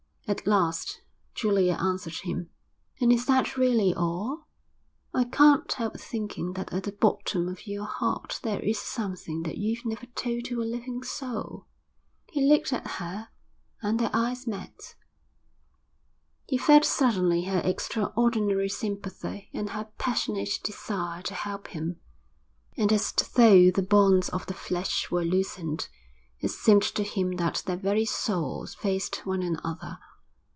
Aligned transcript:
At 0.27 0.47
last 0.47 1.01
Julia 1.35 1.73
answered 1.73 2.19
him. 2.21 2.51
'And 3.01 3.11
is 3.11 3.25
that 3.25 3.57
really 3.57 3.93
all? 3.93 4.47
I 5.13 5.25
can't 5.25 5.69
help 5.73 5.99
thinking 5.99 6.53
that 6.53 6.71
at 6.71 6.83
the 6.83 6.93
bottom 6.93 7.49
of 7.49 7.67
your 7.67 7.83
heart 7.83 8.39
there 8.41 8.61
is 8.61 8.79
something 8.79 9.43
that 9.43 9.57
you've 9.57 9.83
never 9.85 10.05
told 10.05 10.45
to 10.45 10.61
a 10.61 10.63
living 10.63 11.03
soul.' 11.03 11.65
He 12.31 12.41
looked 12.47 12.71
at 12.71 12.87
her, 13.01 13.27
and 13.81 13.99
their 13.99 14.09
eyes 14.13 14.47
met. 14.47 14.95
He 16.47 16.57
felt 16.57 16.85
suddenly 16.85 17.43
her 17.43 17.59
extraordinary 17.65 18.69
sympathy 18.69 19.49
and 19.53 19.71
her 19.71 19.89
passionate 19.97 20.59
desire 20.63 21.21
to 21.23 21.33
help 21.33 21.67
him. 21.67 21.99
And 22.77 22.93
as 22.93 23.11
though 23.11 23.69
the 23.69 23.83
bonds 23.83 24.29
of 24.29 24.45
the 24.45 24.53
flesh 24.53 25.11
were 25.11 25.25
loosened, 25.25 25.89
it 26.39 26.51
seemed 26.51 26.83
to 26.83 27.03
him 27.03 27.33
that 27.33 27.63
their 27.65 27.75
very 27.75 28.05
souls 28.05 28.73
faced 28.75 29.25
one 29.25 29.43
another. 29.43 29.99